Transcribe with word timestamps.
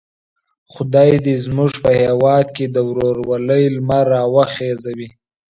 خدای 0.73 1.11
دې 1.25 1.35
زموږ 1.45 1.71
په 1.83 1.91
هیواد 2.03 2.45
کې 2.55 2.65
د 2.69 2.77
ورورولۍ 2.89 3.63
لمر 3.75 4.05
را 4.13 4.23
وخېژوي. 4.35 5.09